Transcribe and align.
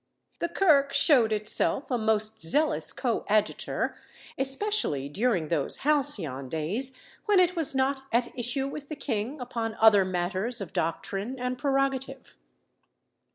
The 0.39 0.49
Kirk 0.49 0.93
shewed 0.93 1.31
itself 1.31 1.91
a 1.91 1.97
most 1.99 2.41
zealous 2.41 2.91
coadjutor, 2.91 3.95
especially 4.35 5.07
during 5.09 5.49
those 5.49 5.77
halcyon 5.85 6.49
days 6.49 6.97
when 7.25 7.39
it 7.39 7.55
was 7.55 7.75
not 7.75 8.01
at 8.11 8.35
issue 8.35 8.67
with 8.67 8.89
the 8.89 8.95
king 8.95 9.39
upon 9.39 9.75
other 9.75 10.03
matters 10.03 10.59
of 10.59 10.73
doctrine 10.73 11.37
and 11.39 11.55
prerogative. 11.55 12.35